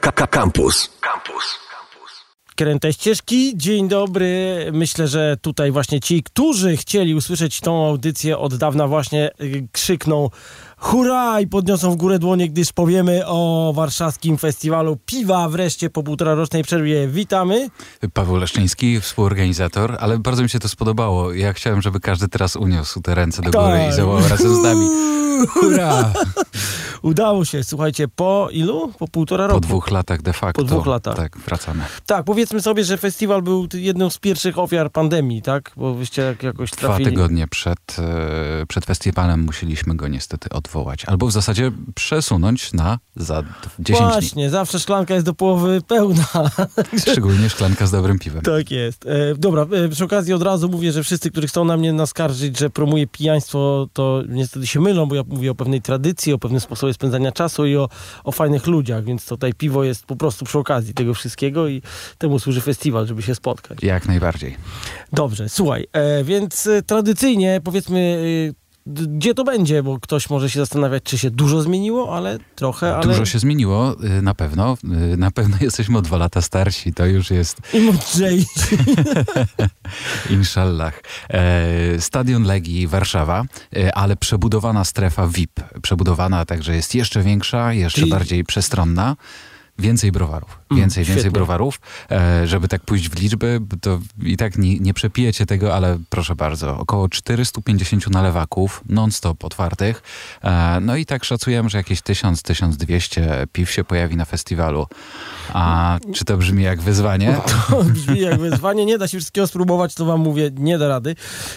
[0.00, 0.90] Campus.
[1.00, 1.64] Campus.
[2.56, 4.56] Kręte ścieżki, dzień dobry.
[4.72, 10.30] Myślę, że tutaj właśnie ci, którzy chcieli usłyszeć tą audycję od dawna właśnie y, krzykną
[10.78, 16.34] hurra i podniosą w górę dłonie, gdyż powiemy o warszawskim festiwalu piwa wreszcie po półtora
[16.34, 17.08] rocznej przerwie.
[17.08, 17.68] Witamy.
[18.12, 21.32] Paweł Leszczyński, współorganizator, ale bardzo mi się to spodobało.
[21.32, 23.90] Ja chciałem, żeby każdy teraz uniósł te ręce do góry Tak.
[23.92, 24.88] i zawołał razem z nami.
[25.48, 26.12] Hurra!
[27.02, 28.92] Udało się, słuchajcie, po ilu?
[28.98, 29.60] Po półtora roku.
[29.60, 30.62] Po dwóch latach de facto.
[30.62, 31.16] Po dwóch latach.
[31.16, 31.84] Tak, wracamy.
[32.06, 35.72] Tak, powiedzmy sobie, że festiwal był jedną z pierwszych ofiar pandemii, tak?
[35.76, 37.10] Bo wyście jak- jakoś Dwa trafili.
[37.10, 41.04] tygodnie przed, e, przed festiwalem musieliśmy go niestety odwołać.
[41.04, 43.42] Albo w zasadzie przesunąć na za
[43.78, 44.08] 10 dni.
[44.08, 46.24] Właśnie, zawsze szklanka jest do połowy pełna.
[47.08, 48.42] Szczególnie szklanka z dobrym piwem.
[48.42, 49.06] Tak jest.
[49.06, 52.58] E, dobra, e, przy okazji od razu mówię, że wszyscy, którzy chcą na mnie naskarżyć,
[52.58, 56.60] że promuję pijaństwo, to niestety się mylą, bo ja mówię o pewnej tradycji, o pewnym
[56.60, 57.88] sposobie spędzania czasu i o,
[58.24, 61.82] o fajnych ludziach, więc tutaj piwo jest po prostu przy okazji tego wszystkiego i
[62.18, 63.78] temu służy festiwal, żeby się spotkać.
[63.82, 64.56] Jak najbardziej.
[65.12, 68.18] Dobrze, słuchaj, e, więc e, tradycyjnie powiedzmy,
[68.50, 72.94] e, gdzie to będzie, bo ktoś może się zastanawiać, czy się dużo zmieniło, ale trochę,
[72.96, 74.76] ale Dużo się zmieniło, y, na pewno.
[75.12, 76.92] Y, Na pewno jesteśmy o dwa lata starsi.
[76.94, 78.46] To już jest i mądrzej.
[80.30, 81.02] Inshallah.
[81.30, 83.44] E, Stadion Legii Warszawa,
[83.76, 85.60] e, ale przebudowana strefa VIP.
[85.82, 89.16] Przebudowana tak, że jest jeszcze większa, jeszcze Czyli- bardziej przestronna.
[89.78, 90.58] Więcej browarów.
[90.70, 91.80] Mm, Więcej, więcej browarów.
[92.10, 96.34] E, żeby tak pójść w liczby, to i tak nie, nie przepijecie tego, ale proszę
[96.34, 96.78] bardzo.
[96.78, 100.02] Około 450 nalewaków non-stop otwartych.
[100.42, 104.86] E, no i tak szacujemy, że jakieś 1000-1200 piw się pojawi na festiwalu.
[105.52, 107.36] A czy to brzmi jak wyzwanie?
[107.68, 111.14] To brzmi jak wyzwanie, nie da się wszystkiego spróbować, to wam mówię, nie da rady.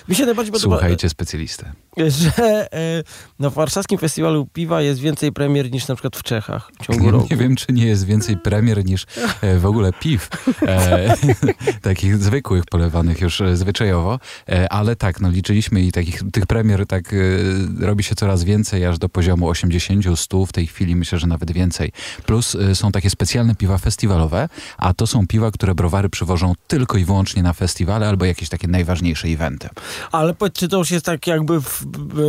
[0.09, 1.71] Mi się najbardziej podoba, Słuchajcie specjalistę.
[2.07, 3.03] że e,
[3.39, 7.27] na warszawskim festiwalu piwa jest więcej premier niż na przykład w Czechach w ciągu roku.
[7.31, 9.05] Nie wiem, czy nie jest więcej premier niż
[9.59, 10.29] w ogóle piw.
[10.61, 11.13] E,
[11.81, 14.19] takich zwykłych, polewanych już e, zwyczajowo.
[14.49, 17.17] E, ale tak, no liczyliśmy i takich, tych premier tak e,
[17.79, 20.45] robi się coraz więcej, aż do poziomu 80, 100.
[20.45, 21.91] W tej chwili myślę, że nawet więcej.
[22.25, 26.97] Plus e, są takie specjalne piwa festiwalowe, a to są piwa, które browary przywożą tylko
[26.97, 29.69] i wyłącznie na festiwale albo jakieś takie najważniejsze eventy.
[30.11, 32.23] Ale powiedz, czy to już jest tak jakby w, w, e,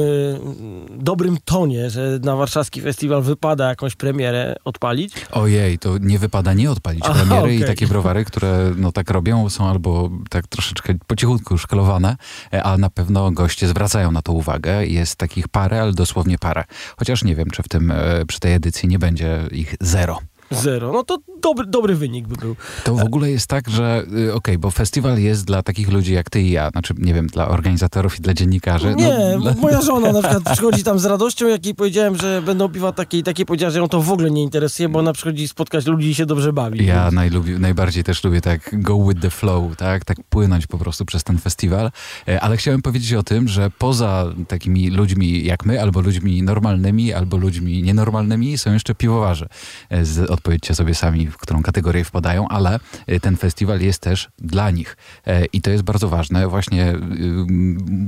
[0.91, 5.13] dobrym tonie, że na warszawski festiwal wypada jakąś premierę odpalić?
[5.33, 7.69] Ojej, to nie wypada nie odpalić Aha, premiery i okej.
[7.69, 12.17] takie browary, które no tak robią, są albo tak troszeczkę po cichutku szkalowane,
[12.53, 14.87] e, ale na pewno goście zwracają na to uwagę.
[14.87, 16.65] Jest takich parę, ale dosłownie parę.
[16.97, 20.19] Chociaż nie wiem, czy w tym, e, przy tej edycji nie będzie ich zero.
[20.51, 20.93] Zero.
[20.93, 22.57] No to dobry, dobry wynik by był.
[22.85, 26.31] To w ogóle jest tak, że y, okej, bo festiwal jest dla takich ludzi jak
[26.31, 28.95] ty i ja, znaczy nie wiem, dla organizatorów i dla dziennikarzy.
[28.95, 29.55] Nie, no, dla...
[29.55, 33.19] moja żona na przykład przychodzi tam z radością, jak jej powiedziałem, że będą piwa takie
[33.19, 36.09] i takie, powiedziała, że ją to w ogóle nie interesuje, bo ona przychodzi spotkać ludzi
[36.09, 36.87] i się dobrze bawi.
[36.87, 40.05] Ja najlubi, najbardziej też lubię tak go with the flow, tak?
[40.05, 41.91] Tak płynąć po prostu przez ten festiwal.
[42.29, 47.13] E, Ale chciałem powiedzieć o tym, że poza takimi ludźmi jak my, albo ludźmi normalnymi,
[47.13, 49.49] albo ludźmi nienormalnymi, są jeszcze piwowarze.
[49.91, 54.29] E, Z, odpowiedzcie sobie sami, w którą kategorię wpadają, ale e, ten festiwal jest też
[54.39, 54.97] dla nich.
[55.27, 56.49] E, I to jest bardzo ważne.
[56.49, 56.99] Właśnie y,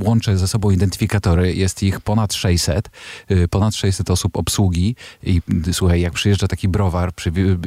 [0.05, 1.55] łączę ze sobą identyfikatory.
[1.55, 2.91] Jest ich ponad 600.
[3.31, 4.97] y, Ponad 600 osób obsługi.
[5.23, 7.11] I y, słuchaj, jak przyjeżdża taki browar,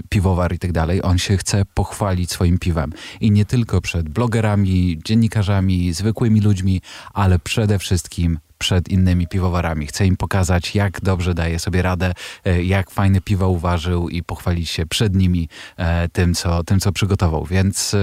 [0.10, 2.94] piwowar i tak dalej, on się chce pochwalić swoim piwem.
[3.22, 6.82] I nie tylko przed blogerami, dziennikarzami, zwykłymi ludźmi,
[7.14, 9.88] ale przede wszystkim przed innymi piwowarami.
[9.88, 12.14] Chce im pokazać, jak dobrze daje sobie radę,
[12.46, 16.92] e, jak fajne piwo uważył i pochwalić się przed nimi e, tym, co, tym, co
[16.92, 17.46] przygotował.
[17.46, 17.98] Więc e,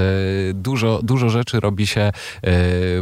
[0.55, 2.13] dużo, dużo rzeczy robi się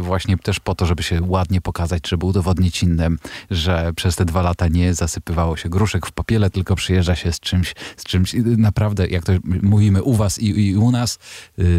[0.01, 3.19] właśnie też po to, żeby się ładnie pokazać, żeby udowodnić innym,
[3.51, 7.39] że przez te dwa lata nie zasypywało się gruszek w popiele, tylko przyjeżdża się z
[7.39, 11.19] czymś, z czymś naprawdę, jak to mówimy u was i, i u nas,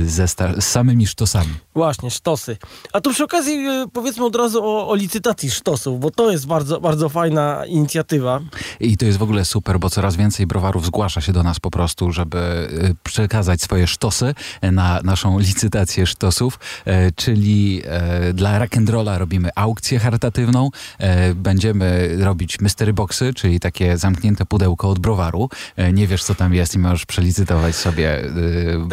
[0.05, 1.55] ze z samymi sztosami.
[1.75, 2.57] Właśnie, sztosy.
[2.93, 5.70] A tu przy okazji powiedzmy od razu o, o licytacji sztosów,
[6.01, 8.41] bo to jest bardzo, bardzo fajna inicjatywa.
[8.81, 11.71] I to jest w ogóle super, bo coraz więcej browarów zgłasza się do nas po
[11.71, 19.19] prostu, żeby y, przekazać swoje sztosy na naszą licytację sztosów, e, czyli e, dla rock'n'rolla
[19.19, 25.49] robimy aukcję charytatywną, e, będziemy robić mystery boxy, czyli takie zamknięte pudełko od browaru.
[25.77, 28.23] E, Nie wiesz, co tam jest i możesz przelicytować sobie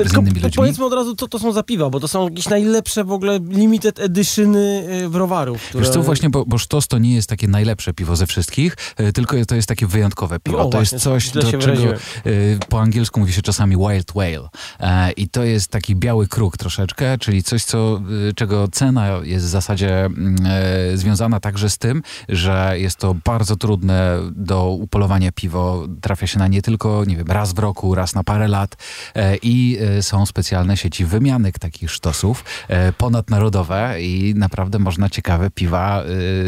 [0.06, 0.52] z innymi ludźmi.
[0.56, 3.40] powiedzmy od razu, co to są za piwa, bo to są jakieś najlepsze w ogóle
[3.50, 5.62] limited edityny e, browarów.
[5.62, 5.84] Które...
[5.84, 9.12] Wiesz co, właśnie, bo, bo sztos to nie jest takie najlepsze piwo ze wszystkich, e,
[9.12, 10.58] tylko to jest takie wyjątkowe piwo.
[10.60, 11.96] O, to właśnie, jest coś, do czego wyraziłem.
[11.96, 12.30] e,
[12.70, 14.50] po angielsku mówi się czasami wild whale.
[14.80, 18.02] E, I to jest taki biały kruk troszeczkę, czyli coś, co,
[18.36, 20.38] czego cena jest w zasadzie mm,
[20.96, 25.88] związana także z tym, że jest to bardzo trudne do upolowania piwo.
[26.02, 28.76] Trafia się na nie tylko, nie wiem, raz w roku, raz na parę lat
[29.42, 32.44] i są specjalne sieci wymianek takich sztosów
[32.98, 36.04] ponadnarodowe i naprawdę można ciekawe piwa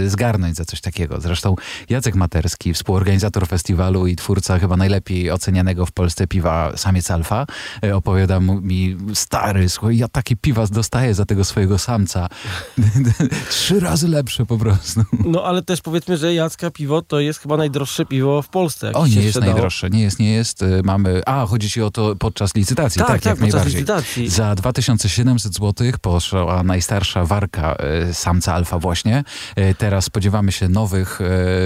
[0.08, 1.22] zgarnąć za coś takiego.
[1.22, 1.56] Zresztą
[1.90, 7.46] Jacek Materski, współorganizator festiwalu i twórca chyba najlepiej ocenianego w Polsce piwa Samiec Alfa,
[7.84, 12.30] e, opowiada mi, stary, słuchaj, ja takie piwa dostaję za tego swojego samca.
[13.50, 15.02] Trzy razy lepsze po prostu.
[15.26, 18.94] No ale też powiedzmy, że Jacka piwo to jest chyba najdroższe piwo w Polsce.
[18.94, 19.54] O, nie jest sprzedało.
[19.54, 20.62] najdroższe, nie jest, nie jest.
[20.62, 24.30] Y, Mamy, a, chodzi ci o to podczas licytacji, Tak, tak, tak, jak podczas licytacji.
[24.30, 27.76] Za 2700 zł poszła najstarsza warka
[28.10, 29.24] y, samca alfa właśnie.
[29.60, 31.22] Y, Teraz spodziewamy się nowych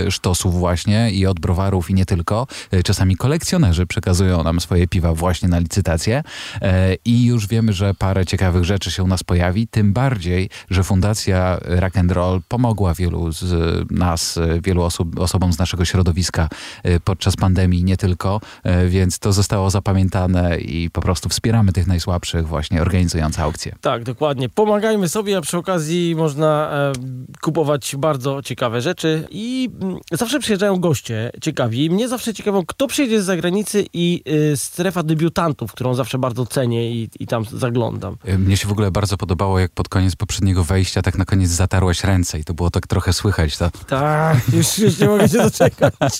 [0.07, 2.47] y, sztosów właśnie i od browarów i nie tylko.
[2.73, 6.23] Y, Czasami kolekcjonerzy przekazują nam swoje piwa właśnie na licytację
[6.55, 10.83] Y, i już wiemy, że parę ciekawych rzeczy się u nas pojawi, tym bardziej, że
[10.83, 13.43] Fundacja Rock and Roll pomogła wielu z
[13.91, 16.49] nas, y, wielu osób, osobom z naszego środowiska
[16.85, 18.41] y, podczas pandemii, nie tylko,
[18.85, 23.75] y, więc to zostało zapamiętane i po prostu wspieramy tych najsłabszych właśnie organizując aukcję.
[23.81, 24.49] Tak, dokładnie.
[24.49, 26.93] Pomagajmy sobie, a przy okazji można e,
[27.41, 28.12] kupować bardzo
[28.43, 31.89] ciekawe rzeczy i mm, zawsze przyjeżdżają goście ciekawi.
[31.89, 34.23] Mnie zawsze ciekawią, kto przyjedzie z zagranicy i
[34.53, 38.17] y, strefa debiutantów, którą zawsze bardzo cenię i, i tam zaglądam.
[38.27, 41.49] Y, Mnie się w ogóle bardzo podobało, jak pod koniec poprzedniego wejścia tak na koniec
[41.49, 43.57] zatarłeś ręce i to było tak trochę słychać.
[43.57, 46.19] To, Tak, już, już nie mogę się doczekać.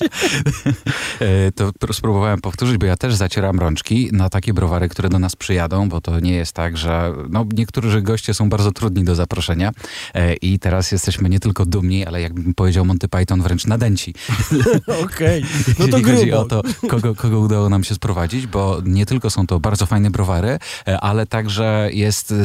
[1.20, 5.20] E, to pr- spróbowałem powtórzyć, bo ja też zacieram rączki na takie browary, które do
[5.20, 9.16] nas przyjadą, bo to nie jest tak, że no, niektórzy goście są bardzo trudni do
[9.16, 9.72] zaproszenia
[10.42, 14.14] i teraz jesteśmy nie tylko dumni, ale jakbym powiedział Monty Python, wręcz nadęci.
[15.04, 15.46] Okej,
[15.80, 19.30] no to jeśli chodzi o to, kogo, kogo udało nam się sprowadzić, bo nie tylko
[19.30, 22.36] są to bardzo fajne browary, e, ale także jest e,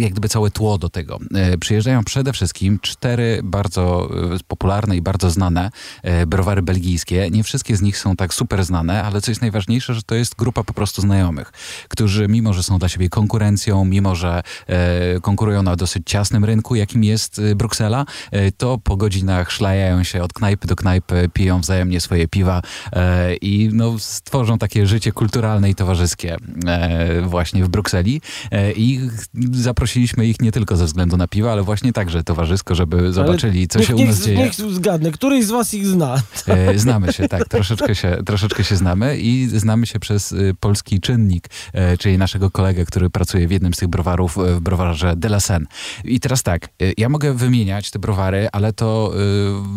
[0.00, 1.18] jak gdyby całe tło do tego.
[1.34, 4.10] E, Przyjeżdżają przede wszystkim cztery bardzo
[4.48, 5.70] popularne i bardzo znane
[6.26, 7.30] browary belgijskie.
[7.30, 10.36] Nie wszystkie z nich są tak super znane, ale co jest najważniejsze, że to jest
[10.36, 11.52] grupa po prostu znajomych,
[11.88, 14.42] którzy mimo, że są dla siebie konkurencją, mimo, że
[15.22, 20.32] konkurują na dosyć ciasnym rynku, jakim jest Bruksela, e, to po godzinach szlajają się od
[20.32, 22.62] knajpy do knajpy, piją wzajemnie swoje piwa
[22.92, 26.36] e, i no, stworzą takie życie kulturalne i towarzyskie
[26.66, 28.20] e, właśnie w Brukseli.
[28.50, 29.00] E, I
[29.52, 33.78] zaprosiliśmy ich nie tylko ze względu na piwa, ale właśnie także towarzysko, żeby zobaczyli, co
[33.78, 34.38] niech, się u niech, nas dzieje.
[34.38, 36.22] Niech zgadnę, któryś z was ich zna.
[36.46, 41.00] E, Znamy się, tak, troszeczkę się, troszeczkę się znamy i znamy się przez y, polski
[41.00, 45.16] czynnik, e, czyli naszego kolegę, który pracuje w jednym z tych browarów e, w browarze
[45.16, 45.66] De La Seine.
[46.04, 46.68] I teraz tak,
[46.98, 49.12] ja mogę wymieniać te browary, ale to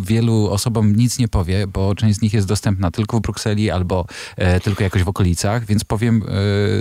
[0.01, 3.71] y, wielu osobom nic nie powie, bo część z nich jest dostępna tylko w Brukseli
[3.71, 4.05] albo
[4.37, 6.27] e, tylko jakoś w okolicach, więc powiem e,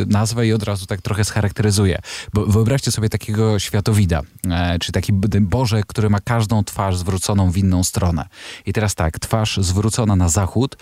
[0.07, 1.99] nazwę i od razu tak trochę scharakteryzuję.
[2.35, 7.57] Bo wyobraźcie sobie takiego światowida, e, czy taki Boże, który ma każdą twarz zwróconą w
[7.57, 8.27] inną stronę.
[8.67, 10.77] I teraz tak, twarz zwrócona na zachód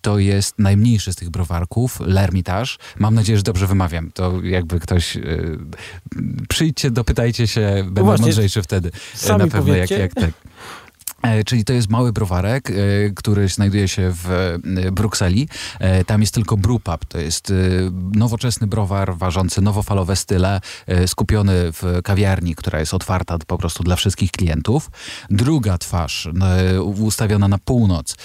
[0.00, 2.78] to jest najmniejszy z tych browarków, L'Hermitage.
[2.98, 4.10] Mam nadzieję, że dobrze wymawiam.
[4.14, 5.18] To jakby ktoś...
[6.48, 8.90] Przyjdźcie, dopytajcie się, będę właśnie, mądrzejszy wtedy.
[9.14, 9.98] Sami na pewno jak, powiedzcie.
[9.98, 10.53] jak tak.
[11.24, 12.74] E, Czyli to jest mały browarek, e,
[13.16, 15.48] który znajduje się w e, Brukseli.
[16.06, 17.04] Tam jest tylko brewpub.
[17.08, 17.52] To jest
[18.12, 20.60] nowoczesny browar, ważący nowofalowe style,
[21.06, 24.90] skupiony w kawiarni, która jest otwarta po prostu dla wszystkich klientów.
[25.30, 26.28] Druga twarz,
[26.82, 28.16] ustawiona na północ,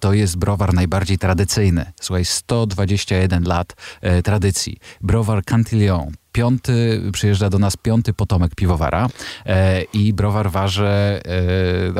[0.00, 1.92] to jest browar najbardziej tradycyjny.
[2.00, 3.76] Słuchaj, 121 lat
[4.24, 4.76] tradycji.
[5.00, 6.21] Browar Cantillon.
[6.32, 9.08] Piąty, przyjeżdża do nas piąty potomek piwowara
[9.46, 11.20] e, i browar waży, e,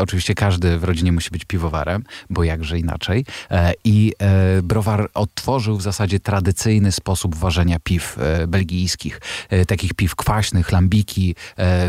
[0.01, 3.25] oczywiście każdy w rodzinie musi być piwowarem, bo jakże inaczej.
[3.51, 9.21] E, I e, browar odtworzył w zasadzie tradycyjny sposób ważenia piw e, belgijskich.
[9.51, 11.35] E, takich piw kwaśnych, lambiki,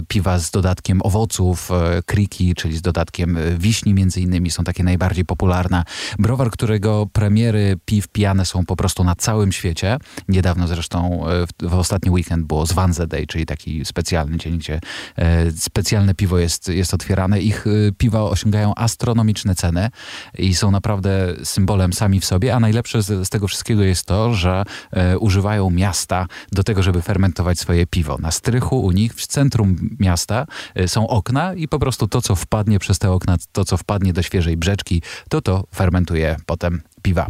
[0.08, 1.70] piwa z dodatkiem owoców,
[2.06, 5.84] kriki, czyli z dodatkiem wiśni między innymi są takie najbardziej popularne.
[6.20, 9.98] Browar, którego premiery piw pijane są po prostu na całym świecie.
[10.28, 14.80] Niedawno zresztą w, w ostatni weekend było Zwanze Day, czyli taki specjalny dzień, gdzie
[15.16, 17.42] e, specjalne piwo jest, jest otwierane.
[17.42, 19.90] Ich e, piwa osiągają astronomiczne ceny
[20.38, 24.34] i są naprawdę symbolem sami w sobie, a najlepsze z, z tego wszystkiego jest to,
[24.34, 28.18] że e, używają miasta do tego, żeby fermentować swoje piwo.
[28.18, 30.46] Na strychu u nich, w centrum miasta
[30.88, 34.22] są okna i po prostu to, co wpadnie przez te okna, to, co wpadnie do
[34.22, 37.28] świeżej brzeczki, to to fermentuje potem piwa.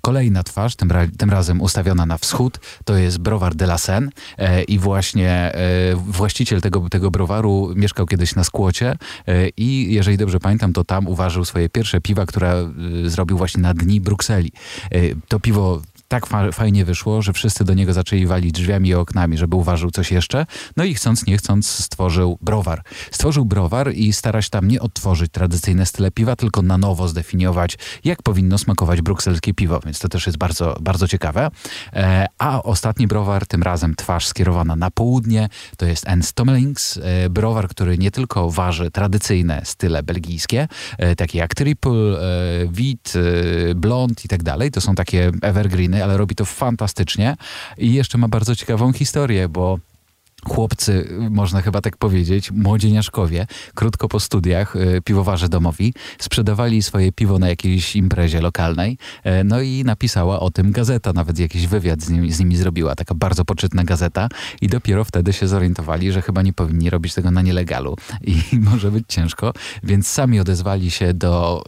[0.00, 4.08] Kolejna twarz, tym, ra tym razem ustawiona na wschód, to jest browar de la Seine
[4.38, 8.96] e, i właśnie e, właściciel tego, tego browaru mieszkał kiedyś na Skłocie
[9.28, 13.62] e, i jeżeli dobrze pamiętam, to tam uważył swoje pierwsze piwa, które e, zrobił właśnie
[13.62, 14.52] na dni Brukseli.
[14.90, 18.94] E, to piwo tak fa fajnie wyszło, że wszyscy do niego zaczęli walić drzwiami i
[18.94, 20.46] oknami, żeby uważył coś jeszcze.
[20.76, 22.82] No i chcąc, nie chcąc, stworzył browar.
[23.10, 27.78] Stworzył browar i stara się tam nie odtworzyć tradycyjne style piwa, tylko na nowo zdefiniować,
[28.04, 31.50] jak powinno smakować brukselskie piwo, więc to też jest bardzo, bardzo ciekawe.
[31.92, 37.68] E, a ostatni browar, tym razem twarz skierowana na południe, to jest Enstommelings, e, browar,
[37.68, 43.12] który nie tylko waży tradycyjne style belgijskie, e, takie jak triple, e, wheat,
[43.70, 44.70] e, blond i tak dalej.
[44.70, 47.36] To są takie evergreeny, ale robi to fantastycznie
[47.78, 49.78] i jeszcze ma bardzo ciekawą historię, bo
[50.44, 57.38] chłopcy, można chyba tak powiedzieć, młodzieniaszkowie, krótko po studiach, y, piwowarze domowi, sprzedawali swoje piwo
[57.38, 62.10] na jakiejś imprezie lokalnej, e, no i napisała o tym gazeta, nawet jakiś wywiad z
[62.10, 64.28] nimi, z nimi zrobiła, taka bardzo poczytna gazeta.
[64.60, 67.96] I dopiero wtedy się zorientowali, że chyba nie powinni robić tego na nielegalu.
[68.22, 71.64] I może być ciężko, więc sami odezwali się do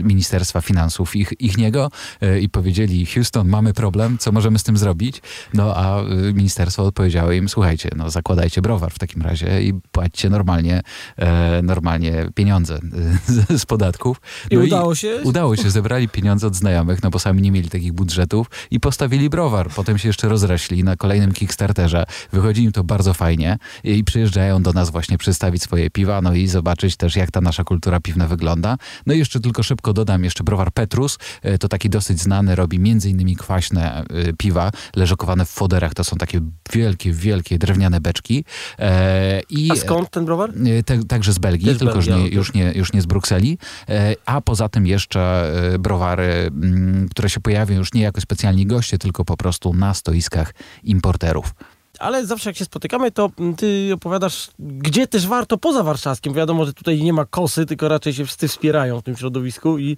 [0.00, 1.90] y, Ministerstwa Finansów ich, ich niego
[2.22, 5.22] y, i powiedzieli, Houston, mamy problem, co możemy z tym zrobić?
[5.54, 10.30] No a y, ministerstwo odpowiedziało im, słuchajcie, no zakładajcie browar w takim razie i płaćcie
[10.30, 10.82] normalnie,
[11.16, 12.78] e, normalnie pieniądze
[13.26, 14.20] z, z podatków.
[14.50, 15.20] I No udało się?
[15.24, 19.30] Udało się, zebrali pieniądze od znajomych, no bo sami nie mieli takich budżetów i postawili
[19.30, 19.70] browar.
[19.70, 22.04] Potem się jeszcze rozrośli na kolejnym Kickstarterze.
[22.32, 26.46] Wychodzi im to bardzo fajnie i przyjeżdżają do nas właśnie przedstawić swoje piwa, no i
[26.46, 28.76] zobaczyć też, jak ta nasza kultura piwna wygląda.
[29.06, 32.78] No i jeszcze tylko szybko dodam, jeszcze browar Petrus, e, to taki dosyć znany, robi
[32.78, 35.94] między innymi kwaśne e, piwa, leżakowane w foderach.
[35.94, 36.40] To są takie
[36.72, 38.44] wielkie, wielkie drewniane beczki.
[38.78, 40.50] E, i A skąd ten browar?
[40.50, 43.06] E, Te, także z Belgii, Też tylko Belgii, już, nie, już, nie, już nie z
[43.06, 43.58] Brukseli.
[43.88, 48.98] E, A poza tym jeszcze browary, mm, które się pojawią już nie jako specjalni goście,
[48.98, 50.54] tylko po prostu na stoiskach
[50.84, 51.54] importerów.
[51.98, 56.34] Ale zawsze jak się spotykamy, to mm, ty opowiadasz, gdzie też warto poza warszawskim.
[56.34, 59.96] Wiadomo, że tutaj nie ma kosy, tylko raczej się wszyscy wspierają w tym środowisku i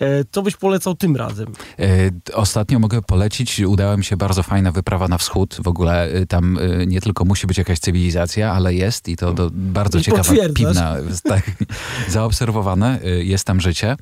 [0.00, 1.46] e, co byś polecał tym razem?
[1.78, 5.56] E, Ostatnio mogę polecić, udała mi się bardzo fajna wyprawa na wschód.
[5.62, 9.50] W ogóle e, tam nie tylko musi być jakaś cywilizacja, ale jest i to do,
[9.52, 11.50] bardzo I ciekawa piwna, tak,
[12.08, 13.96] zaobserwowane, jest tam życie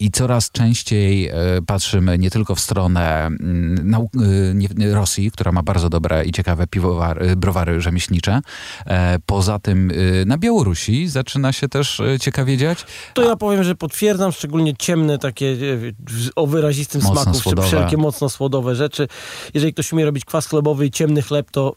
[0.00, 1.30] i coraz częściej
[1.66, 3.98] patrzymy nie tylko w stronę mm,
[4.92, 8.40] Rosji, która ma bardzo dobre i ciekawe piwowar, e, browary rzemieślnicze.
[8.86, 12.84] E, Poza tym e, na Białorusi zaczyna się też e, ciekawie dziać.
[13.14, 15.56] To ja powiem, że potwierdzam, szczególnie ciemne takie e,
[16.36, 17.68] o wyrazistym Mocno smaku, czy słodowe.
[17.68, 19.08] wszelkie mocno słodowe rzeczy.
[19.54, 21.74] Jeżeli ktoś umie robić kwas chlebowy i ciemny chleb, to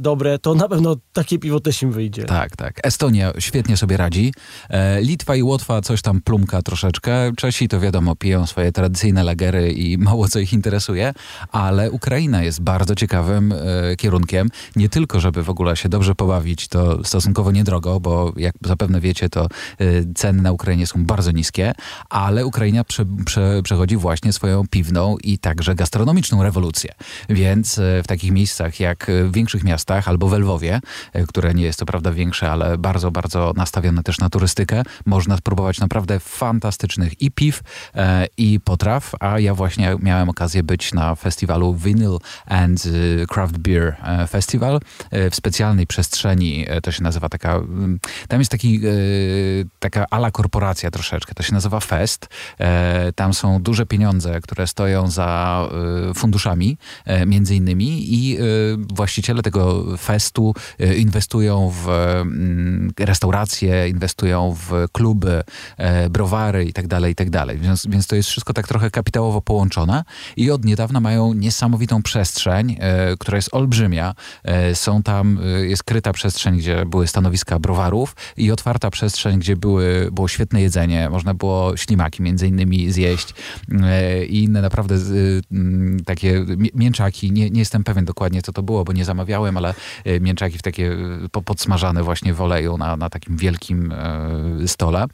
[0.00, 2.24] dobre, to na pewno takie piwo też im wyjdzie.
[2.24, 2.80] Tak, tak.
[2.82, 4.34] Estonia świetnie sobie radzi.
[4.70, 7.32] E, Litwa i Łotwa coś tam plumka troszeczkę.
[7.36, 11.14] Czesi to wiadomo, piją swoje tradycyjne lagery i mało co ich interesuje,
[11.52, 14.48] ale Ukraina jest bardzo ciekawym e, kierunkiem.
[14.76, 19.28] Nie tylko, żeby w ogóle się dobrze pobawić, to stosunkowo niedrogo, bo jak zapewne wiecie,
[19.28, 19.48] to e,
[20.14, 21.72] ceny na Ukrainie są bardzo niskie,
[22.10, 26.92] ale Ukraina prze, prze, przechodzi właśnie swoją piwną i także gastronomiczną rewolucję.
[27.28, 30.80] Więc w takich miejscach jak e, w większych miastach albo w Lwowie,
[31.12, 35.36] e, które nie jest to prawda większe, ale bardzo, bardzo nastawione też na turystykę, można
[35.36, 37.60] spróbować naprawdę fantastycznych i piw,
[37.94, 43.58] e, i potraw, a ja właśnie miałem okazję być na festiwalu Vinyl and e, Craft
[43.58, 44.80] Beer e, Festival
[45.30, 48.80] w specjalnej przestrzeni, to się nazywa taka, mm, tam jest taki,
[49.78, 52.28] taka ala korporacja troszeczkę, to się nazywa Fest,
[53.14, 55.68] tam są duże pieniądze, które stoją za
[56.14, 56.78] funduszami,
[57.26, 58.38] między innymi i
[58.94, 65.42] właściciele tego festu e, inwestują w mm, restauracje, inwestują w kluby,
[65.76, 67.30] e, browary i tak dalej, i tak.
[67.58, 70.04] Więc, więc to jest wszystko tak trochę kapitałowo połączone
[70.36, 74.14] i od niedawna mają niesamowitą przestrzeń, e, która jest olbrzymia.
[74.74, 80.28] Są tam, jest kryta przestrzeń, gdzie były stanowiska browarów i otwarta przestrzeń, gdzie były, było
[80.28, 81.10] świetne jedzenie.
[81.10, 83.34] Można było ślimaki między innymi zjeść
[84.28, 84.94] i inne naprawdę
[85.52, 87.32] mm, takie mięczaki.
[87.32, 89.74] Nie, nie jestem pewien dokładnie, co to było, bo nie zamawiałem, ale
[90.04, 94.68] e, mięczaki w takie e, po- podsmażane właśnie w oleju na, na takim wielkim e,
[94.68, 95.04] stole.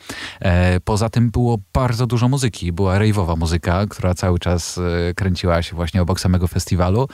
[0.85, 2.73] Poza tym było bardzo dużo muzyki.
[2.73, 4.81] Była rave'owa muzyka, która cały czas
[5.17, 7.09] kręciła się właśnie obok samego festiwalu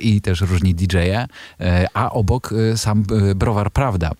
[0.00, 1.26] i też różni DJ-e,
[1.94, 3.04] a obok sam
[3.34, 4.10] browar Prawda,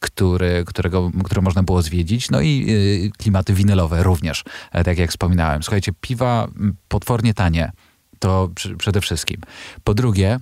[0.00, 4.44] który, którego, które można było zwiedzić, no i klimaty winylowe również,
[4.84, 5.62] tak jak wspominałem.
[5.62, 6.48] Słuchajcie, piwa
[6.88, 7.72] potwornie tanie,
[8.18, 9.40] to przede wszystkim.
[9.84, 10.40] Po drugie,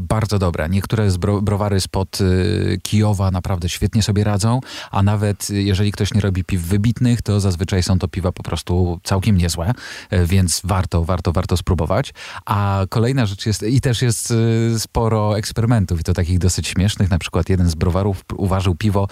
[0.00, 0.68] bardzo dobre.
[0.68, 5.92] Niektóre z bro, browary spod y, Kijowa naprawdę świetnie sobie radzą, a nawet y, jeżeli
[5.92, 9.72] ktoś nie robi piw wybitnych, to zazwyczaj są to piwa po prostu całkiem niezłe,
[10.10, 12.14] e, więc warto, warto, warto spróbować.
[12.46, 14.34] A kolejna rzecz jest, i też jest
[14.78, 17.10] sporo eksperymentów, i to takich dosyć śmiesznych.
[17.10, 19.08] Na przykład jeden z browarów uważał piwo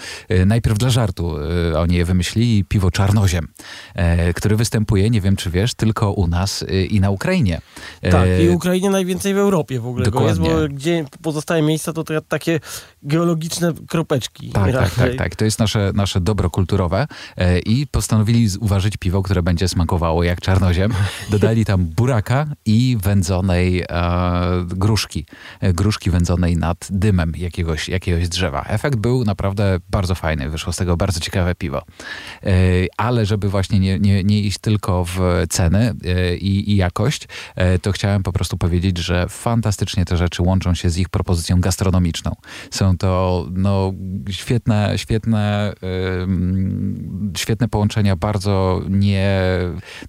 [0.47, 1.37] najpierw dla żartu.
[1.79, 3.49] Oni je wymyślili, piwo czarnoziem,
[3.95, 7.61] e, który występuje, nie wiem czy wiesz, tylko u nas i na Ukrainie.
[8.03, 12.05] E, Tak, i Ukrainie najwięcej w Europie w ogóle jest, bo gdzie pozostałe miejsca to
[12.05, 12.61] te- takie
[13.03, 14.51] geologiczne kropeczki.
[14.51, 15.37] Tak, tak, tak, tak.
[15.37, 20.41] To jest nasze, nasze dobro kulturowe e, i postanowili uważać piwo, które będzie smakowało jak
[20.41, 20.95] czarnoziem.
[21.31, 23.87] Dodali tam buraka i wędzonej e,
[24.67, 25.27] gruszki.
[25.61, 28.65] E, gruszki wędzonej nad dymem jakiegoś, jakiegoś drzewa.
[28.69, 30.51] Efekt był naprawdę bardzo fajny.
[30.51, 31.83] Wyszło z tego bardzo ciekawe piwo.
[32.43, 32.51] E,
[32.97, 37.79] ale żeby właśnie nie, nie, nie iść tylko w ceny e, i, i jakość, e,
[37.79, 42.33] to chciałem po prostu powiedzieć, że fantastycznie te rzeczy łączą się z ich propozycją gastronomiczną.
[42.71, 43.93] Są to no,
[44.31, 45.73] świetne, świetne,
[46.23, 49.41] ym, świetne połączenia bardzo nie...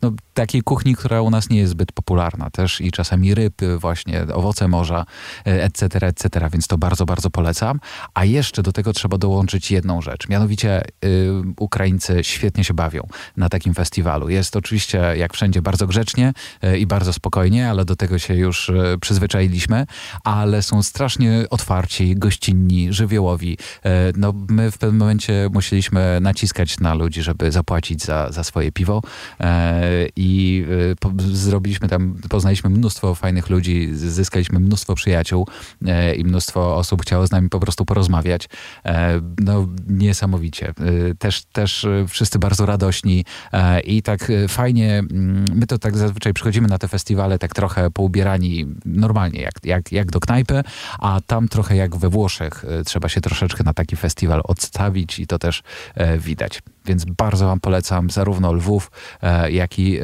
[0.02, 2.50] No, takiej kuchni, która u nas nie jest zbyt popularna.
[2.50, 5.06] Też i czasami ryb, właśnie owoce morza,
[5.48, 7.80] e, etc., etc., więc to bardzo, bardzo polecam.
[8.14, 10.30] A jeszcze do tego trzeba dołączyć jedną rzecz.
[10.30, 14.30] Mianowicie y, Ukraińcy świetnie się bawią na takim festiwalu.
[14.30, 18.70] Jest oczywiście, jak wszędzie, bardzo grzecznie y, i bardzo spokojnie, ale do tego się już
[18.70, 19.86] y, przyzwyczailiśmy,
[20.24, 23.58] ale są strasznie otwarci, gościnni, żywiołowi.
[23.86, 28.72] Y, no, my w pewnym momencie musieliśmy naciskać na ludzi, żeby zapłacić za, za swoje
[28.72, 29.02] piwo
[29.40, 30.66] e, i
[31.00, 35.48] po, zrobiliśmy tam, poznaliśmy mnóstwo fajnych ludzi, zyskaliśmy mnóstwo przyjaciół
[35.86, 38.50] e, i mnóstwo osób chciało z nami po prostu porozmawiać.
[38.86, 40.70] E, no niesamowicie.
[40.70, 45.78] E, też, też e, wszyscy bardzo radośni e, i tak e, fajnie, mm, my to
[45.78, 50.64] tak zazwyczaj przychodzimy na te festiwale tak trochę poubierani normalnie, jak, jak, jak do knajpy,
[51.00, 55.28] a tam trochę jak we Włoszech e, trzeba się troszeczkę na taki festiwal odstawić i
[55.28, 55.64] to też
[55.96, 56.62] e, widać.
[56.86, 60.00] Więc bardzo wam polecam zarówno Lwów, e, jak i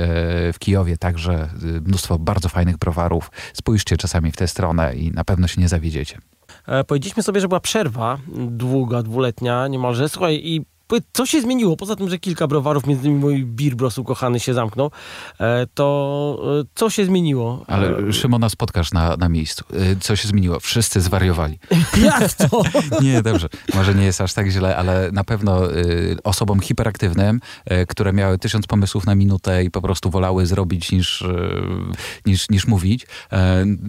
[0.53, 1.49] w Kijowie także
[1.85, 3.31] mnóstwo bardzo fajnych browarów.
[3.53, 6.17] Spójrzcie czasami w tę stronę i na pewno się nie zawiedziecie.
[6.87, 8.17] Powiedzieliśmy sobie, że była przerwa
[8.47, 10.09] długa, dwuletnia niemalże.
[10.09, 10.65] Słuchaj, i
[11.13, 11.77] co się zmieniło?
[11.77, 14.91] Poza tym, że kilka browarów, między innymi mój Birbros ukochany się zamknął,
[15.39, 17.63] e, to e, co się zmieniło?
[17.67, 19.63] Ale E, Szymona spotkasz na, na miejscu.
[19.73, 20.59] Y, Co się zmieniło?
[20.59, 21.59] Wszyscy zwariowali.
[22.03, 22.63] Jak to?
[23.03, 23.49] Nie, dobrze.
[23.73, 25.61] Może nie jest aż tak źle, ale na pewno
[26.23, 27.39] osobom hiperaktywnym,
[27.87, 31.23] które miały tysiąc pomysłów na minutę i po prostu wolały zrobić niż,
[32.25, 33.07] niż, niż mówić,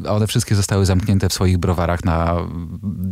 [0.08, 2.36] one wszystkie zostały zamknięte w swoich browarach na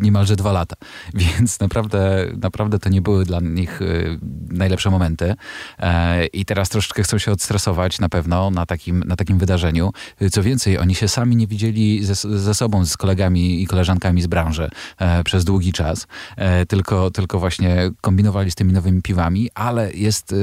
[0.00, 0.76] niemalże dwa lata.
[1.14, 4.18] Więc naprawdę, naprawdę to nie były dla nich y,
[4.50, 5.34] najlepsze momenty.
[5.78, 9.92] E, I teraz troszeczkę chcą się odstresować na pewno na takim, na takim wydarzeniu.
[10.32, 14.26] Co więcej, oni się sami nie widzieli ze, ze sobą, z kolegami i koleżankami z
[14.26, 19.92] branży e, przez długi czas, e, tylko, tylko właśnie kombinowali z tymi nowymi piwami, ale
[19.92, 20.34] jest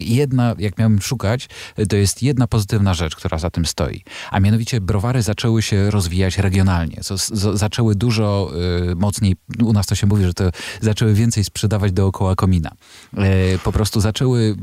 [0.00, 1.48] jedna, jak miałem szukać,
[1.88, 4.04] to jest jedna pozytywna rzecz, która za tym stoi.
[4.30, 7.00] A mianowicie browary zaczęły się rozwijać regionalnie.
[7.02, 8.50] Z, zaczęły dużo
[8.92, 12.70] y, mocniej, u nas to się mówi, że to zaczęły więcej sprzedawać dookoła komina.
[13.16, 14.56] E, po prostu zaczęły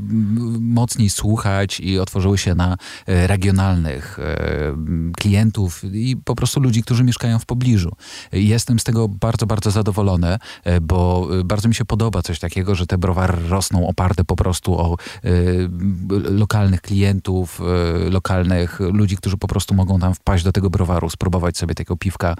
[0.60, 2.76] mocniej słuchać i otworzyły się na
[3.06, 4.76] e, regionalnych e,
[5.16, 7.92] klientów i po prostu ludzi, którzy mieszkają w pobliżu.
[8.32, 10.38] Jestem z tego bardzo, bardzo zadowolony,
[10.82, 14.96] bo bardzo mi się podoba coś takiego, że te browary rosną oparte po prostu o
[16.30, 17.60] lokalnych klientów,
[18.10, 22.36] lokalnych ludzi, którzy po prostu mogą tam wpaść do tego browaru, spróbować sobie tego piwka.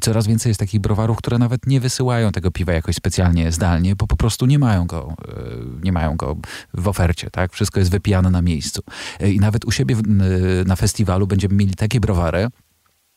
[0.00, 4.06] Coraz więcej jest takich browarów, które nawet nie wysyłają tego piwa jakoś specjalnie zdalnie, bo
[4.06, 5.32] po prostu nie mają go, e,
[5.82, 6.36] nie mają go
[6.74, 7.52] w ofercie, tak?
[7.52, 8.82] Wszystko jest wypijane na miejscu.
[9.20, 9.96] E, I nawet u siebie
[10.66, 12.48] na festiwalu będziemy mieli takie browary,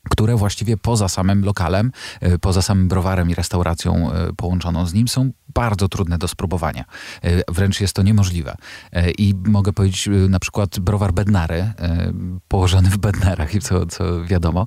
[0.09, 5.07] które właściwie poza samym lokalem, e, poza samym browarem i restauracją e, połączoną z nim
[5.07, 6.85] są bardzo trudne do spróbowania.
[7.23, 8.55] E, Wręcz jest to niemożliwe.
[9.17, 11.73] I mogę powiedzieć na przykład browar Bednary,
[12.47, 14.65] położony w Bednarach, i co, co wiadomo,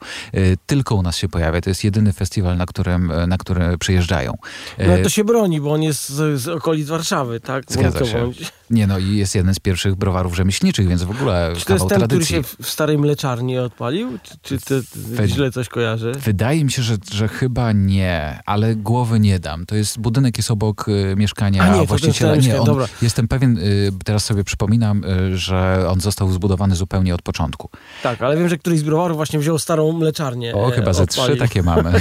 [0.66, 1.60] tylko u nas się pojawia.
[1.60, 4.34] To jest jedyny festiwal, na którym, na który przyjeżdżają.
[4.78, 7.64] No to się broni, bo on jest z, z okolic Warszawy, tak?
[7.72, 8.20] Zgadza Bądź się.
[8.20, 8.52] bądź.
[8.70, 11.88] Nie no, i jest jeden z pierwszych browarów rzemieślniczych, więc w ogóle Czy to jest
[11.88, 12.34] ten, który tradycji.
[12.36, 14.18] się w, w starej mleczarni odpalił?
[14.42, 14.82] Czy, czy
[15.30, 16.12] We- źle coś kojarzy?
[16.12, 19.66] Wydaje mi się, że, że chyba nie, ale głowy nie dam.
[19.66, 22.32] To jest budynek jest obok y, mieszkania A nie, to właściciela.
[22.32, 22.86] stary Nie, on, dobra.
[23.02, 27.70] jestem pewien, y, teraz sobie przypominam, y, że on został zbudowany zupełnie od początku.
[28.02, 30.54] Tak, ale wiem, że któryś z browarów właśnie wziął starą mleczarnię.
[30.54, 31.92] O, e, chyba ze trzy takie mamy.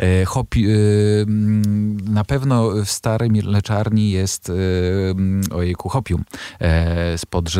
[0.00, 4.52] E, Hopi, y, mm, na pewno w starej mleczarni jest y,
[5.10, 6.24] mm, ojejku, hopium
[7.16, 7.50] spod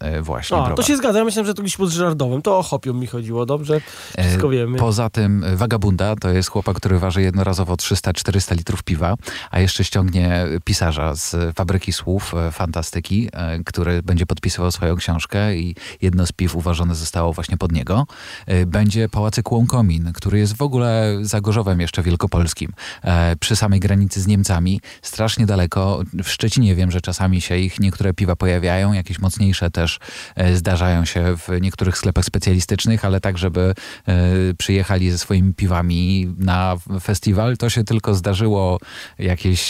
[0.00, 0.56] e, właśnie.
[0.56, 1.18] A, to się zgadza.
[1.18, 2.42] Ja myślałem, że to gdzieś pod Żardowym.
[2.42, 3.73] To o hopium mi chodziło, dobrze?
[3.74, 4.28] Dobrze.
[4.28, 4.78] Wszystko wiemy.
[4.78, 9.14] Poza tym Vagabunda to jest chłopak, który waży jednorazowo 300-400 litrów piwa,
[9.50, 15.56] a jeszcze ściągnie pisarza z Fabryki Słów, e, fantastyki, e, który będzie podpisywał swoją książkę
[15.56, 18.06] i jedno z piw uważane zostało właśnie pod niego.
[18.46, 23.80] E, Będzie Pałacyk Łąkomin, który jest w ogóle za Gorzowem jeszcze wielkopolskim, e, przy samej
[23.80, 26.02] granicy z Niemcami, strasznie daleko.
[26.24, 29.98] W Szczecinie wiem, że czasami się ich niektóre piwa pojawiają, jakieś mocniejsze też
[30.34, 33.63] e, zdarzają się w niektórych sklepach specjalistycznych, ale tak, żeby
[34.08, 38.78] e, przyjechali ze swoimi piwami na festiwal, to się tylko zdarzyło
[39.18, 39.60] jakieś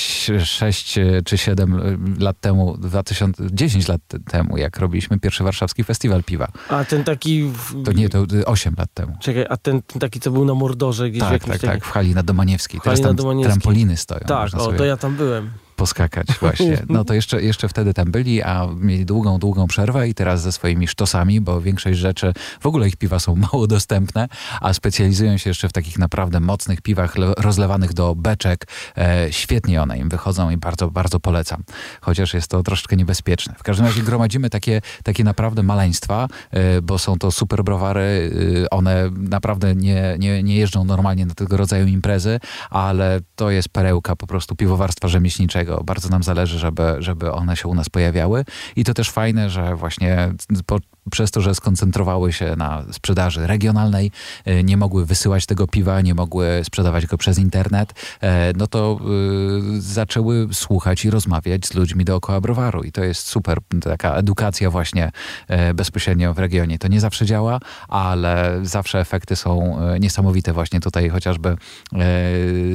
[0.45, 6.49] 6 czy 7 lat temu, 2000, 10 lat temu, jak robiliśmy pierwszy warszawski festiwal piwa.
[6.69, 7.43] A ten taki...
[7.45, 9.17] w- To nie, to 8 lat temu.
[9.21, 11.81] Czekaj, a ten, ten taki, co był na Mordorze gdzieś w Tak, jakimś tak, takim-
[11.81, 12.81] tak, w hali na Domaniewskiej.
[12.81, 13.53] W Teraz hali na tam Domaniewskiej.
[13.63, 14.21] trampoliny stoją.
[14.21, 15.51] Tak, o, sobie to ja tam byłem.
[15.77, 16.79] Poskakać właśnie.
[16.89, 20.53] No to jeszcze, jeszcze wtedy tam byli, a mieli długą, długą przerwę i teraz ze
[20.53, 24.29] swoimi sztosami, bo większość rzeczy, w ogóle ich piwa są mało dostępne,
[24.61, 28.67] a specjalizują się jeszcze w takich naprawdę mocnych piwach le- rozlewanych do beczek.
[28.99, 31.63] E, świetnie one im wychodzą i bardzo, bardzo polecam.
[32.01, 33.55] Chociaż jest to troszeczkę niebezpieczne.
[33.59, 38.31] W każdym razie gromadzimy takie, takie naprawdę maleństwa, e, bo są to super browary.
[38.65, 43.69] e, one naprawdę nie, nie, nie jeżdżą normalnie na tego rodzaju imprezy, ale to jest
[43.69, 45.64] perełka po prostu piwowarstwa rzemieślniczego.
[45.85, 48.45] Bardzo nam zależy, żeby, żeby one się u nas pojawiały.
[48.77, 50.33] I to też fajne, że właśnie
[50.67, 50.79] po,
[51.11, 54.11] przez to, że skoncentrowały się na sprzedaży regionalnej,
[54.45, 58.99] e, nie mogły wysyłać tego piwa, nie mogły sprzedawać go przez internet, e, no to
[59.77, 62.83] y, zaczęły słuchać i rozmawiać z ludźmi dookoła browaru.
[62.83, 65.11] I to jest super, taka edukacja właśnie
[65.49, 66.79] e, bezpośrednio w regionie.
[66.79, 70.53] To nie zawsze działa, ale zawsze efekty są e, niesamowite.
[70.53, 71.57] Właśnie tutaj chociażby e,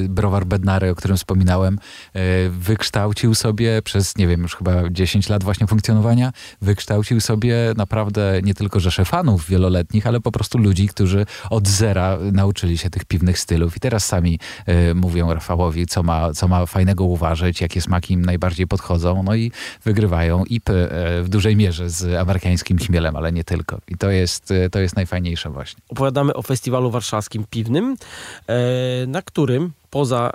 [0.08, 1.78] browar Bednary, o którym wspominałem,
[2.14, 8.19] e, wykształcił sobie przez, nie wiem, już chyba 10 lat właśnie funkcjonowania, wykształcił sobie naprawdę
[8.42, 13.04] nie tylko rzeszę fanów wieloletnich, ale po prostu ludzi, którzy od zera nauczyli się tych
[13.04, 17.80] piwnych stylów i teraz sami e, mówią Rafałowi, co ma, co ma fajnego uważać, jakie
[17.80, 19.52] smaki im najbardziej podchodzą, no i
[19.84, 23.78] wygrywają IPy e, w dużej mierze z amerykańskim chmielem, ale nie tylko.
[23.88, 25.82] I to jest, e, to jest najfajniejsze właśnie.
[25.88, 27.96] opowiadamy o festiwalu warszawskim piwnym,
[29.06, 30.32] na którym poza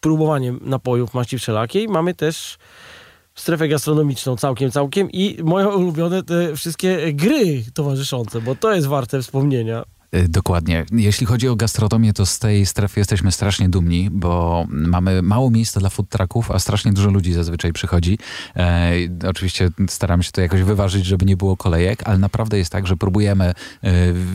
[0.00, 2.58] próbowaniem napojów maści wszelakiej mamy też
[3.40, 9.22] strefę gastronomiczną całkiem, całkiem i moje ulubione te wszystkie gry towarzyszące, bo to jest warte
[9.22, 9.84] wspomnienia.
[10.16, 10.84] Y, Dokładnie.
[10.92, 15.80] Jeśli chodzi o gastronomię, to z tej strefy jesteśmy strasznie dumni, bo mamy mało miejsca
[15.80, 18.18] dla food trucków, a strasznie dużo ludzi zazwyczaj przychodzi.
[18.56, 18.92] E,
[19.28, 22.96] oczywiście staramy się to jakoś wyważyć, żeby nie było kolejek, ale naprawdę jest tak, że
[22.96, 23.54] próbujemy e,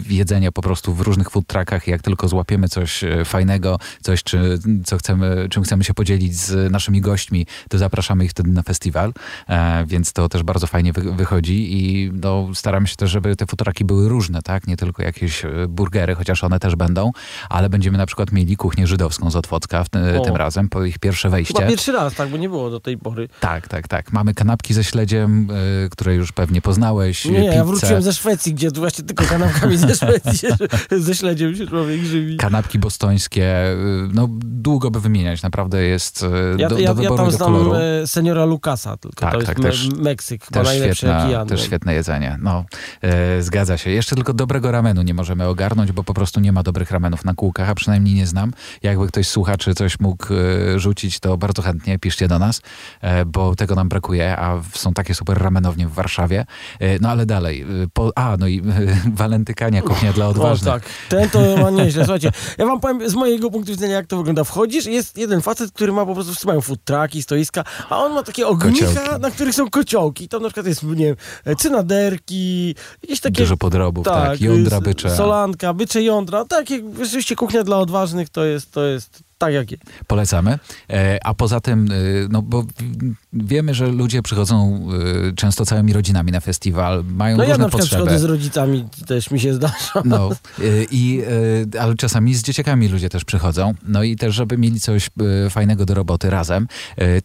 [0.09, 1.87] jedzenia po prostu w różnych food truckach.
[1.87, 6.71] Jak tylko złapiemy coś e, fajnego, coś, czy, co chcemy, czym chcemy się podzielić z
[6.71, 9.13] naszymi gośćmi, to zapraszamy ich wtedy na festiwal,
[9.47, 13.45] e, więc to też bardzo fajnie wy, wychodzi i no, staramy się też, żeby te
[13.45, 14.67] food trucki były różne, tak?
[14.67, 17.11] Nie tylko jakieś e, burgery, chociaż one też będą,
[17.49, 19.87] ale będziemy na przykład mieli kuchnię żydowską z Otwocka w,
[20.19, 20.23] O.
[20.25, 21.53] tym razem, po ich pierwsze wejście.
[21.53, 23.29] Chyba pierwszy raz, tak, bo nie było do tej pory.
[23.39, 24.13] Tak, tak, tak.
[24.13, 25.47] Mamy kanapki ze śledziem,
[25.85, 27.25] y, które już pewnie poznałeś.
[27.25, 27.65] Nie, nie, ja pizzę.
[27.65, 30.49] wróciłem ze Szwecji, gdzie właśnie tylko kanapkami ze Szwecji
[30.91, 32.37] ze śledziem się człowiek żywi.
[32.37, 33.75] Kanapki bostońskie, y,
[34.13, 37.31] no długo by wymieniać, naprawdę jest y, Ja, do, ja, do ja wyboru tam i
[37.31, 37.73] do znam koloru.
[37.73, 41.67] e, seniora Lukasa, tylko Tak, to jest tak, też- Meksyk, Też świetne, ja też wiem.
[41.67, 42.37] świetne jedzenie.
[42.41, 42.65] No,
[43.01, 43.89] e, zgadza się.
[43.89, 47.33] Jeszcze tylko dobrego ramenu nie możemy ogarnąć, bo po prostu nie ma dobrych ramenów na
[47.33, 48.51] kółkach, a przynajmniej nie znam.
[48.83, 52.61] Jakby ktoś słuchaczy coś mógł e, rzucić, to bardzo chętnie piszcie do nas,
[53.01, 56.45] e, bo tego nam brakuje, a są takie super ramenownie w Warszawie.
[56.79, 57.65] E, no ale dalej.
[57.93, 58.61] Po, a, no i
[59.23, 60.73] walentykania, kuchnia dla O, odważnych.
[60.73, 62.03] tak, ten to ma nieźle.
[62.03, 64.43] Słuchajcie, ja wam powiem z mojego punktu widzenia, jak to wygląda.
[64.43, 68.13] Wchodzisz jest jeden facet, który ma po prostu, wszyscy mają food trucki, stoiska, a on
[68.13, 69.21] ma takie ogniska, Kociołki.
[69.21, 70.27] na których są kociołki.
[70.27, 71.15] Tam na przykład jest, nie wiem,
[71.57, 73.41] cynaderki, jakieś takie...
[73.41, 75.15] Dużo podrobów, tak, jądra y, bycze.
[75.45, 76.45] Solanka, bycze jądra.
[76.45, 79.83] Tak, jak rzeczywiście kuchnia dla odważnych to jest, to jest tak jak jest.
[80.07, 80.59] Polecamy.
[80.89, 81.95] E, A poza tym, e,
[82.29, 82.65] no bo
[83.33, 84.87] wiemy, że ludzie przychodzą
[85.29, 88.03] e, często całymi rodzinami na festiwal, mają No ja różne na przykład potrzeby.
[88.05, 89.75] przychodzę z rodzicami, też mi się zdarza.
[90.05, 90.29] No,
[90.91, 91.21] i,
[91.79, 93.73] ale czasami z dzieciakami ludzie też przychodzą.
[93.87, 95.09] No i też, żeby mieli coś
[95.49, 96.67] fajnego do roboty razem,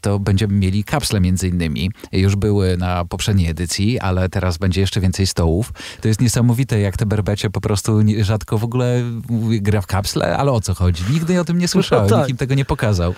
[0.00, 1.90] to będziemy mieli kapsle między innymi.
[2.12, 5.72] Już były na poprzedniej edycji, ale teraz będzie jeszcze więcej stołów.
[6.00, 9.02] To jest niesamowite, jak te berbecie po prostu rzadko w ogóle
[9.50, 11.02] gra w kapsle, ale o co chodzi?
[11.10, 12.18] Nigdy o tym nie słyszałem, tak.
[12.18, 13.14] nikt im tego nie pokazał.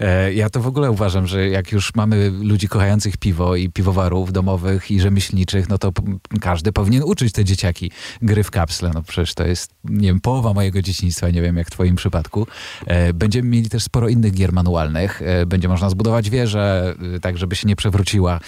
[0.00, 4.32] E, ja to w ogóle uważam, że jak już mamy ludzi kochających piwo i piwowarów
[4.32, 5.92] domowych i rzemieślniczych, no to
[6.40, 7.90] każdy powinien uczyć te dzieciaki
[8.22, 8.90] gry w kapsle.
[8.94, 12.46] No przecież to jest, nie wiem, połowa mojego dzieciństwa, nie wiem jak w twoim przypadku.
[12.86, 15.22] E, będziemy mieli też sporo innych gier manualnych.
[15.22, 18.40] E, będzie można zbudować wieżę, tak żeby się nie przewróciła.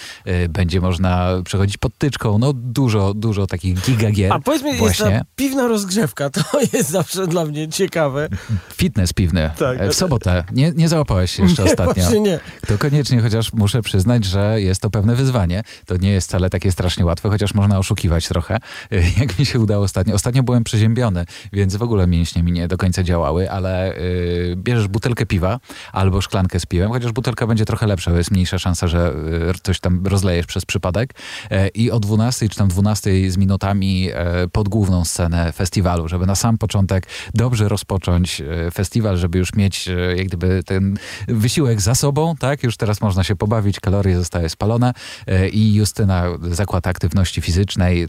[0.49, 2.37] Będzie można przechodzić pod tyczką.
[2.39, 4.33] No dużo, dużo takich gigagier.
[4.33, 5.19] A powiedz mi, jest Właśnie.
[5.19, 6.41] ta piwna rozgrzewka, to
[6.73, 8.29] jest zawsze dla mnie ciekawe.
[8.73, 9.49] Fitness piwny.
[9.57, 9.89] Tak.
[9.89, 10.43] W sobotę.
[10.51, 12.19] Nie, nie załapałeś się jeszcze Nie, ostatnio.
[12.19, 12.39] Nie.
[12.67, 15.63] To koniecznie, chociaż muszę przyznać, że jest to pewne wyzwanie.
[15.85, 18.57] To nie jest wcale takie strasznie łatwe, chociaż można oszukiwać trochę.
[19.19, 20.15] Jak mi się udało ostatnio.
[20.15, 24.87] Ostatnio byłem przeziębiony, więc w ogóle mięśnie mi nie do końca działały, ale y, bierzesz
[24.87, 25.59] butelkę piwa
[25.93, 29.13] albo szklankę z piwem, chociaż butelka będzie trochę lepsza, bo jest mniejsza szansa, że
[29.55, 31.13] y, coś tam rozlejesz przez przypadek.
[31.51, 36.25] E, I o 12 czy tam 12 z minutami e, pod główną scenę festiwalu, żeby
[36.25, 40.97] na sam początek dobrze rozpocząć e, festiwal, żeby już mieć jak gdyby ten
[41.29, 42.63] wysiłek za sobą, tak?
[42.63, 44.93] Już teraz można się pobawić, kalorie zostały spalone
[45.27, 48.07] e, i Justyna, Zakład Aktywności Fizycznej, e,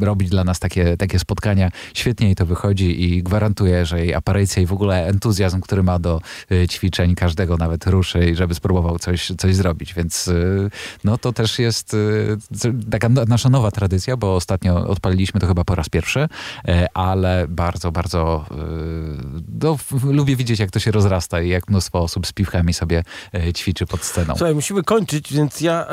[0.00, 1.70] robi dla nas takie, takie spotkania.
[1.94, 5.98] Świetnie jej to wychodzi i gwarantuję, że jej aparycja i w ogóle entuzjazm, który ma
[5.98, 10.30] do e, ćwiczeń, każdego nawet ruszy i żeby spróbował coś, coś zrobić, więc
[11.04, 11.96] no to też jest
[12.90, 16.28] taka no- nasza nowa tradycja, bo ostatnio odpaliliśmy to chyba po raz pierwszy,
[16.94, 18.46] ale bardzo, bardzo
[19.62, 23.52] no, lubię widzieć, jak to się rozrasta i jak mnóstwo osób z piwkami sobie e,
[23.52, 24.34] ćwiczy pod sceną.
[24.36, 25.92] Słuchaj, musimy kończyć, więc ja e, e,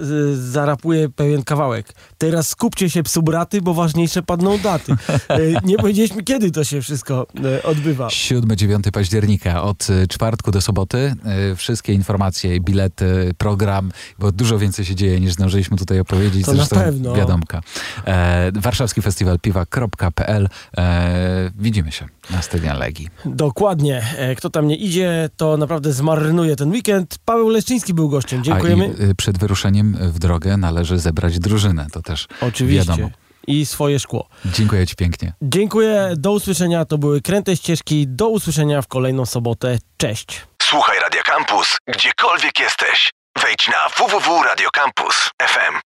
[0.00, 1.92] z- zarapuję pewien kawałek.
[2.18, 4.92] Teraz skupcie się psubraty, bo ważniejsze padną daty.
[5.28, 8.06] E, nie powiedzieliśmy, kiedy to się wszystko e, odbywa.
[8.08, 11.14] 7-9 października od e, czwartku do soboty.
[11.52, 16.44] E, Wszystkie informacje, bilety, program, bo dużo więcej się dzieje niż zdążyliśmy tutaj opowiedzieć.
[16.46, 17.14] To na Zresztą pewno.
[17.14, 17.60] wiadomka.
[18.06, 23.08] E, warszawski Festiwal Piwa.pl e, Widzimy się na stadionie Legii.
[23.24, 24.02] Dokładnie.
[24.18, 27.18] E, Kto tam nie idzie, to naprawdę zmarnuje ten weekend.
[27.24, 28.44] Paweł Leszczyński był gościem.
[28.44, 28.94] Dziękujemy.
[29.00, 31.86] A i e, przed wyruszeniem w drogę należy zebrać drużynę.
[31.92, 32.90] To też Oczywiście.
[32.90, 33.10] wiadomo.
[33.46, 34.28] I swoje szkło.
[34.44, 35.32] Dziękuję ci pięknie.
[35.42, 36.84] Dziękuję, do usłyszenia.
[36.84, 38.04] To były Kręte Ścieżki.
[38.08, 39.78] Do usłyszenia w kolejną sobotę.
[39.96, 40.46] Cześć.
[40.62, 43.10] Słuchaj Radio Campus, gdziekolwiek jesteś.
[43.42, 45.80] Wejdź na www.radiocampus.fm.